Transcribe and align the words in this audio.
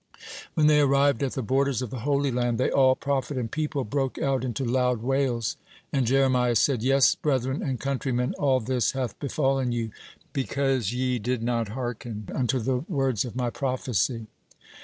When 0.55 0.65
they 0.65 0.79
arrived 0.79 1.21
at 1.21 1.33
the 1.33 1.43
borders 1.43 1.83
of 1.83 1.91
the 1.91 1.99
Holy 1.99 2.31
Land, 2.31 2.57
they 2.57 2.71
all, 2.71 2.95
prophet 2.95 3.37
and 3.37 3.51
people, 3.51 3.83
broke 3.83 4.17
out 4.17 4.43
into 4.43 4.65
loud 4.65 5.03
wails, 5.03 5.57
and 5.93 6.07
Jeremiah 6.07 6.55
said: 6.55 6.81
"Yes, 6.81 7.13
brethren 7.13 7.61
and 7.61 7.79
countrymen, 7.79 8.33
all 8.39 8.59
this 8.61 8.93
hath 8.93 9.19
befallen 9.19 9.71
you, 9.71 9.91
because 10.33 10.91
ye 10.91 11.19
did 11.19 11.43
not 11.43 11.67
hearken 11.67 12.29
unto 12.33 12.57
the 12.57 12.77
words 12.89 13.25
of 13.25 13.35
my 13.35 13.51
prophecy." 13.51 14.25